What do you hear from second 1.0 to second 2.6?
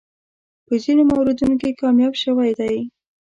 موردونو کې کامیاب شوی